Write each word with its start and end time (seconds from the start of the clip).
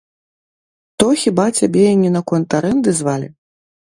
То 1.01 1.07
хіба 1.25 1.45
цябе 1.61 1.83
не 2.03 2.09
наконт 2.17 2.57
арэнды 2.61 2.95
звалі? 3.01 3.27